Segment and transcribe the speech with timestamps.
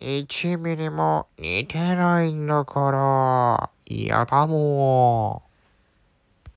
[0.00, 3.70] 1ミリも似てないんだから。
[3.84, 5.49] 嫌だもん。